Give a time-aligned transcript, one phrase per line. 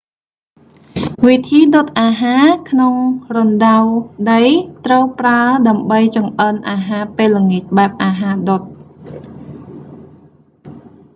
[1.27, 2.93] វិធីដុតអាហារក្នុង
[3.35, 3.77] រណ្តៅ
[4.31, 4.43] ដី
[4.85, 8.61] ត្រូវប្រើដើម្បីចម្អិនអាហារពេលល្ងាចបែបអាហារដុត